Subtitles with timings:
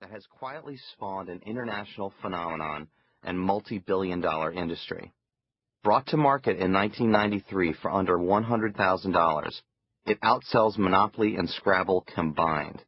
[0.00, 2.88] that has quietly spawned an international phenomenon
[3.22, 5.12] and multi-billion dollar industry.
[5.84, 9.60] Brought to market in 1993 for under $100,000,
[10.06, 12.82] it outsells Monopoly and Scrabble combined.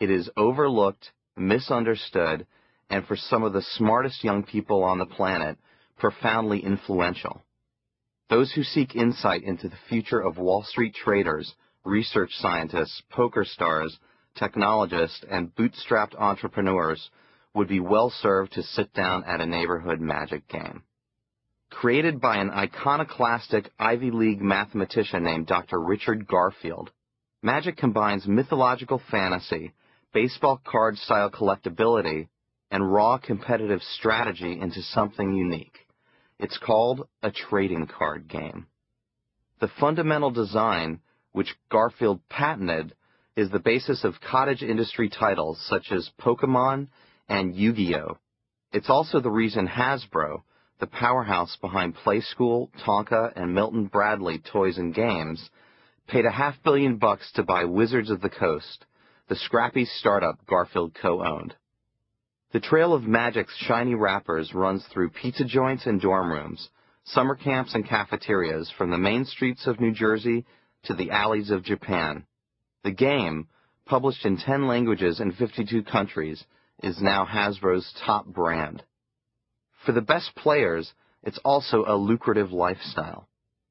[0.00, 2.46] It is overlooked, misunderstood,
[2.88, 5.58] and for some of the smartest young people on the planet,
[5.98, 7.42] profoundly influential.
[8.30, 11.54] Those who seek insight into the future of Wall Street traders,
[11.84, 13.98] research scientists, poker stars,
[14.36, 17.10] technologists, and bootstrapped entrepreneurs
[17.54, 20.82] would be well served to sit down at a neighborhood magic game.
[21.70, 25.80] Created by an iconoclastic Ivy League mathematician named Dr.
[25.80, 26.90] Richard Garfield,
[27.46, 29.72] Magic combines mythological fantasy,
[30.12, 32.28] baseball card style collectability,
[32.72, 35.86] and raw competitive strategy into something unique.
[36.40, 38.66] It's called a trading card game.
[39.60, 40.98] The fundamental design,
[41.30, 42.94] which Garfield patented,
[43.36, 46.88] is the basis of cottage industry titles such as Pokemon
[47.28, 48.16] and Yu-Gi-Oh!
[48.72, 50.42] It's also the reason Hasbro,
[50.80, 55.50] the powerhouse behind Playskool, Tonka, and Milton Bradley Toys and Games,
[56.08, 58.86] paid a half billion bucks to buy Wizards of the Coast,
[59.28, 61.54] the scrappy startup Garfield co-owned.
[62.52, 66.70] The trail of Magic's shiny wrappers runs through pizza joints and dorm rooms,
[67.04, 70.46] summer camps and cafeterias from the main streets of New Jersey
[70.84, 72.24] to the alleys of Japan.
[72.86, 73.48] The game,
[73.84, 76.44] published in 10 languages and 52 countries,
[76.84, 78.84] is now Hasbro's top brand.
[79.84, 83.28] For the best players, it's also a lucrative lifestyle.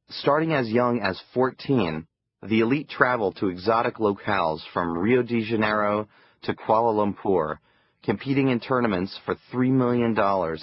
[0.09, 2.05] Starting as young as 14,
[2.44, 6.09] the elite travel to exotic locales from Rio de Janeiro
[6.41, 7.59] to Kuala Lumpur,
[8.03, 10.11] competing in tournaments for $3 million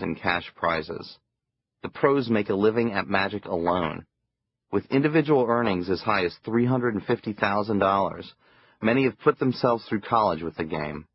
[0.03, 1.19] in cash prizes.
[1.83, 4.05] The pros make a living at Magic alone.
[4.73, 8.25] With individual earnings as high as $350,000,
[8.81, 11.07] many have put themselves through college with the game.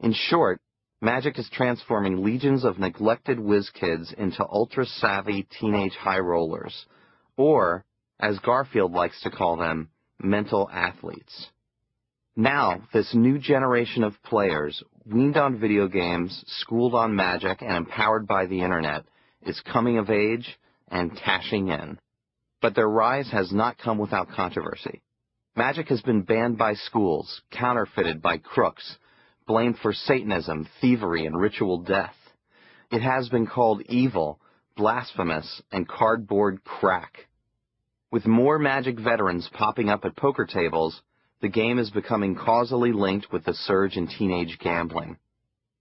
[0.00, 0.60] In short,
[1.02, 6.86] Magic is transforming legions of neglected whiz kids into ultra-savvy teenage high rollers,
[7.36, 7.84] or,
[8.18, 11.50] as Garfield likes to call them, mental athletes.
[12.34, 18.26] Now, this new generation of players, weaned on video games, schooled on Magic, and empowered
[18.26, 19.04] by the Internet,
[19.42, 20.58] is coming of age
[20.88, 21.98] and cashing in.
[22.60, 25.02] But their rise has not come without controversy.
[25.56, 28.98] Magic has been banned by schools, counterfeited by crooks,
[29.46, 32.16] blamed for Satanism, thievery, and ritual death.
[32.90, 34.40] It has been called evil,
[34.76, 37.26] blasphemous, and cardboard crack.
[38.10, 41.00] With more Magic veterans popping up at poker tables,
[41.40, 45.18] the game is becoming causally linked with the surge in teenage gambling.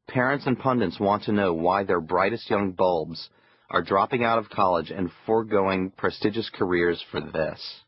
[0.08, 3.30] Parents and pundits want to know why their brightest young bulbs
[3.70, 7.84] are dropping out of college and foregoing prestigious careers for this.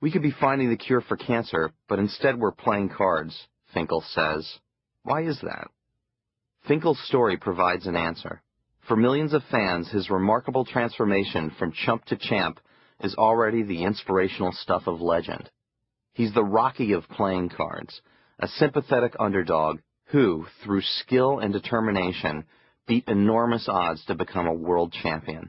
[0.00, 3.38] We could be finding the cure for cancer, but instead we're playing cards,
[3.74, 4.58] Finkel says.
[5.02, 5.68] Why is that?
[6.66, 8.42] Finkel's story provides an answer.
[8.88, 12.58] For millions of fans, his remarkable transformation from chump to champ
[13.02, 15.50] is already the inspirational stuff of legend.
[16.12, 18.00] He's the Rocky of playing cards,
[18.38, 22.44] a sympathetic underdog who, through skill and determination,
[22.90, 25.48] beat enormous odds to become a world champion.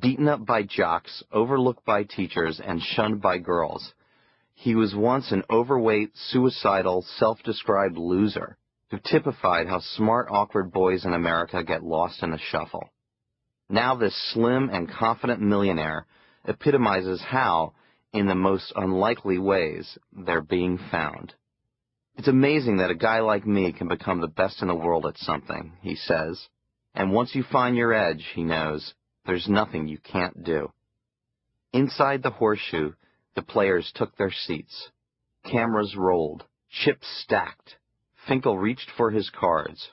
[0.00, 3.92] Beaten up by jocks, overlooked by teachers, and shunned by girls,
[4.54, 8.56] he was once an overweight, suicidal, self-described loser
[8.90, 12.88] who typified how smart, awkward boys in America get lost in the shuffle.
[13.68, 16.06] Now this slim and confident millionaire
[16.46, 17.74] epitomizes how,
[18.14, 21.34] in the most unlikely ways, they're being found.
[22.16, 25.18] It's amazing that a guy like me can become the best in the world at
[25.18, 26.48] something, he says.
[26.94, 28.94] And once you find your edge, he knows,
[29.26, 30.72] there's nothing you can't do.
[31.74, 32.92] Inside the horseshoe,
[33.34, 34.90] the players took their seats.
[35.44, 36.44] Cameras rolled.
[36.70, 37.76] Chips stacked.
[38.26, 39.90] Finkel reached for his cards.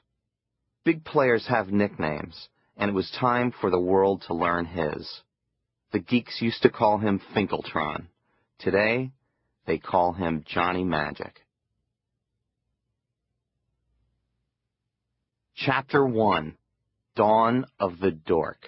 [0.86, 2.48] Big players have nicknames,
[2.78, 5.22] and it was time for the world to learn his.
[5.92, 8.08] The geeks used to call him Finkeltron.
[8.60, 9.12] Today,
[9.66, 11.43] they call him Jonny Magic.
[15.56, 16.58] Chapter 1
[17.16, 18.68] Dawn of the Dork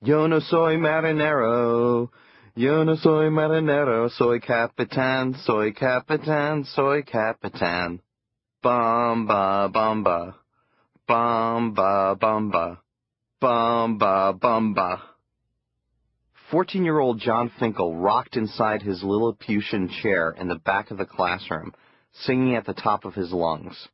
[0.00, 2.08] Yo no soy marinero,
[2.54, 8.00] yo no soy marinero, soy capitan, soy capitan, soy capitan.
[8.64, 10.36] Bamba, bamba,
[11.08, 12.78] bamba, bamba,
[13.42, 15.00] bamba, bamba.
[16.52, 21.74] Fourteen-year-old Jon Finkel rocked inside his Lilliputian chair in the back of the classroom,
[22.12, 23.88] singing at the top of his lungs.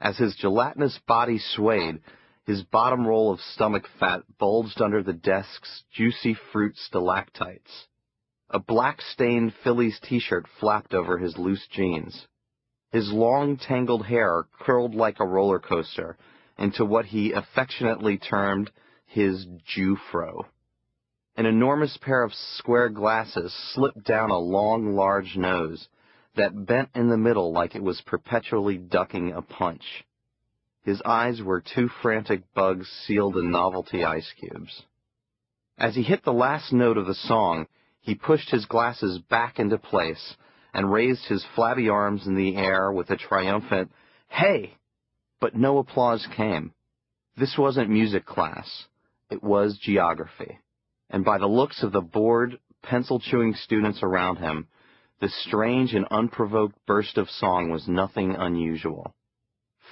[0.00, 2.00] As his gelatinous body swayed,
[2.46, 7.88] his bottom roll of stomach fat bulged under the desk's juicy fruit stalactites.
[8.50, 12.28] A black-stained Phillies t-shirt flapped over his loose jeans.
[12.92, 16.16] His long, tangled hair curled like a roller coaster
[16.56, 18.70] into what he affectionately termed
[19.04, 20.46] his Jewfro.
[21.36, 25.88] An enormous pair of square glasses slipped down a long, large nose
[26.38, 30.04] that bent in the middle like it was perpetually ducking a punch.
[30.82, 34.84] His eyes were two frantic bugs sealed in novelty ice cubes.
[35.76, 37.66] As he hit the last note of the song,
[38.00, 40.36] he pushed his glasses back into place
[40.72, 43.92] and raised his flabby arms in the air with a triumphant,
[44.28, 44.74] Hey!
[45.40, 46.72] But no applause came.
[47.36, 48.86] This wasn't music class.
[49.30, 50.58] It was geography
[51.10, 54.68] and by the looks of the bored, pencil-chewing students around him,
[55.20, 59.14] this strange and unprovoked burst of song was nothing unusual.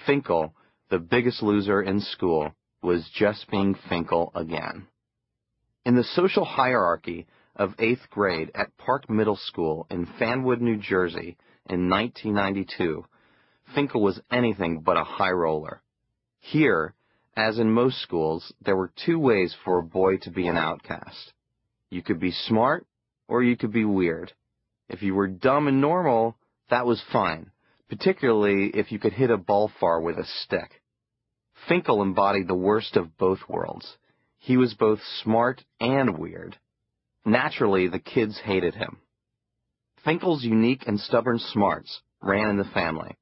[0.07, 0.55] Finkel,
[0.89, 2.53] the biggest loser in school,
[2.83, 4.87] was just being Finkel again.
[5.85, 7.27] In the social hierarchy
[7.57, 11.37] of eighth grade at Park Middle School in Fanwood, New Jersey
[11.69, 13.05] in 1992,
[13.75, 15.83] Finkel was anything but a high roller.
[16.39, 16.95] Here,
[17.37, 21.33] as in most schools, there were two ways for a boy to be an outcast.
[21.91, 22.87] You could be smart,
[23.27, 24.33] or you could be weird.
[24.89, 26.37] If you were dumb and normal,
[26.71, 27.51] that was fine,
[27.89, 30.83] particularly if you could hit a ball far with a stick.
[31.69, 33.97] Finkel embodied the worst of both worlds.
[34.39, 36.57] He was both smart and weird.
[37.25, 38.99] Naturally, the kids hated him.
[40.05, 43.17] Finkel's unique and stubborn smarts ran in the family.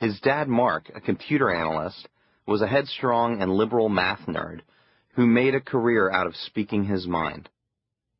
[0.00, 2.08] His dad, Mark, a computer analyst,
[2.46, 4.62] was a headstrong and liberal math nerd
[5.14, 7.48] who made a career out of speaking his mind.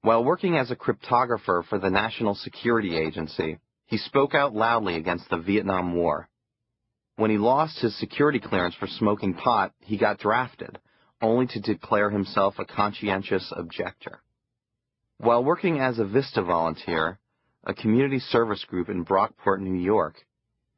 [0.07, 5.29] While working as a cryptographer for the National Security Agency, he spoke out loudly against
[5.29, 6.29] the Vietnam War.
[7.17, 10.79] When he lost his security clearance for smoking pot, he got drafted,
[11.21, 14.23] only to declare himself a conscientious objector.
[15.19, 17.19] While working as a VISTA volunteer,
[17.65, 20.25] a community service group in Brockport, New York,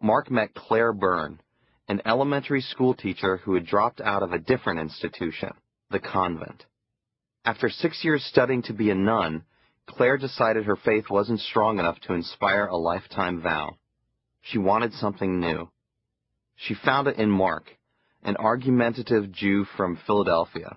[0.01, 1.39] Mark met Claire Byrne,
[1.87, 5.51] an elementary school teacher who had dropped out of a different institution,
[5.91, 6.65] the convent.
[7.49, 9.43] After six years studying to be a nun,
[9.87, 13.79] Claire decided her faith wasn't strong enough to inspire a lifetime vow.
[14.43, 15.71] She wanted something new.
[16.57, 17.65] She found it in Mark,
[18.23, 20.77] an argumentative Jew from Philadelphia.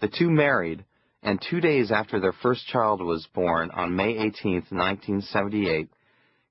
[0.00, 0.84] The two married,
[1.24, 5.88] and two days after their first child was born on May 18, 1978,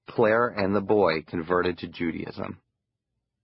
[0.05, 2.59] Claire and the boy converted to Judaism.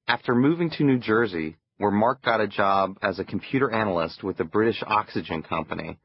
[0.09, 4.37] After moving to New Jersey, where Mark got a job as a computer analyst with
[4.37, 5.97] the British Oxygen Company,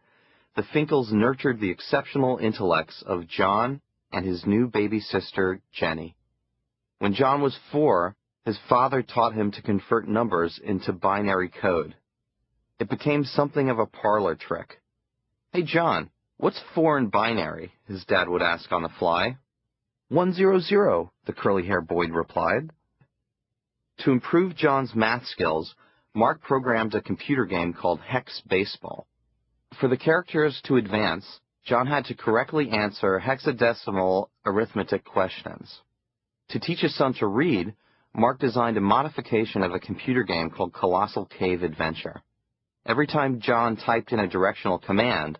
[0.56, 6.16] the Finkels nurtured the exceptional intellects of Jon and his new baby sister, Jenny.
[6.98, 11.94] When Jon was four, his father taught him to convert numbers into binary code.
[12.80, 14.80] It became something of a parlor trick.
[15.52, 16.08] Hey, Jon,
[16.38, 17.70] what's four in binary?
[17.86, 19.36] his dad would ask on the fly.
[20.08, 22.70] One zero zero, the curly-haired boy replied.
[24.00, 25.74] To improve Jon's math skills,
[26.14, 29.06] Mark programmed a computer game called Hex Baseball.
[29.80, 35.80] For the characters to advance, Jon had to correctly answer hexadecimal arithmetic questions.
[36.50, 37.74] To teach his son to read,
[38.14, 42.22] Mark designed a modification of a computer game called Colossal Cave Adventure.
[42.86, 45.38] Every time Jon typed in a directional command,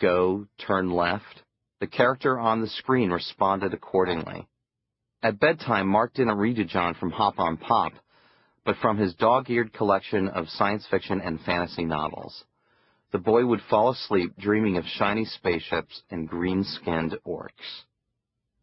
[0.00, 1.42] go, turn left,
[1.80, 4.46] the character on the screen responded accordingly.
[5.24, 7.92] At bedtime, Mark didn't read to Jon from Hop on Pop,
[8.64, 12.44] but from his dog-eared collection of science fiction and fantasy novels.
[13.12, 17.84] The boy would fall asleep dreaming of shiny spaceships and green-skinned orcs.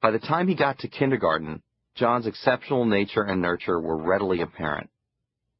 [0.02, 1.62] By the time he got to kindergarten,
[1.96, 4.90] Jon's exceptional nature and nurture were readily apparent.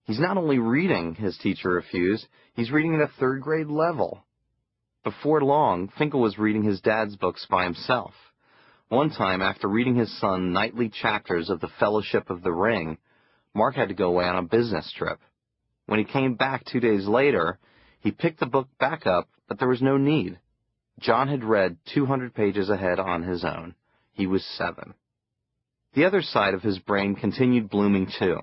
[0.04, 4.26] He's not only reading, his teacher refused, he's reading at a third grade level.
[5.06, 8.14] Before long, Finkel was reading his dad's books by himself.
[8.90, 12.98] One time, after reading his son nightly chapters of the Fellowship of the Ring,
[13.54, 15.20] Mark had to go away on a business trip.
[15.86, 17.60] When he came back two days later,
[18.00, 20.40] he picked the book back up, but there was no need.
[21.00, 23.76] Jon had read 200 pages ahead on his own.
[24.14, 24.96] He was seven.
[25.94, 28.40] The other side of his brain continued blooming too.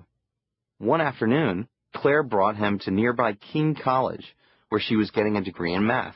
[0.79, 4.37] One afternoon, Claire brought him to nearby Kean College,
[4.69, 6.15] where she was getting a degree in math.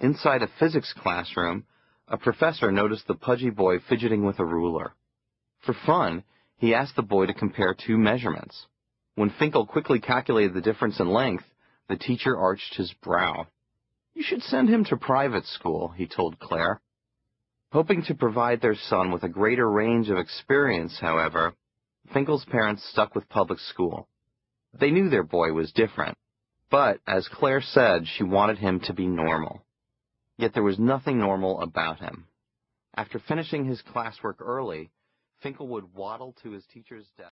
[0.00, 1.66] Inside a physics classroom,
[2.08, 4.94] a professor noticed the pudgy boy fidgeting with a ruler.
[5.64, 6.22] For fun,
[6.58, 8.66] he asked the boy to compare two measurements.
[9.14, 11.44] When Finkel quickly calculated the difference in length,
[11.88, 13.46] the teacher arched his brow.
[14.14, 16.80] You should send him to private school, he told Claire.
[17.72, 21.54] Hoping to provide their son with a greater range of experience, however,
[22.12, 24.08] Finkel's parents stuck with public school.
[24.78, 26.16] They knew their boy was different,
[26.70, 29.64] but, as Claire said, she wanted him to be normal.
[30.36, 32.26] Yet there was nothing normal about him.
[32.96, 34.90] After finishing his classwork early,
[35.42, 37.32] Finkel would waddle to his teacher's desk.